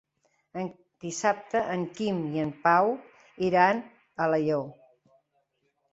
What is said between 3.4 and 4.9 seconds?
iran a Alaior.